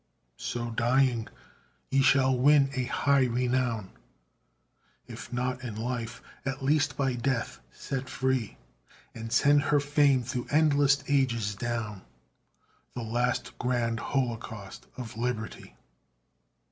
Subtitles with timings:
[0.37, 1.27] So, dying,
[1.91, 3.91] ye shall win a high renown,
[5.05, 8.57] If not in life, at least by death, set free;
[9.13, 12.01] And send her fame through endless ages down
[12.95, 15.75] The last grand holocaust of Liberty.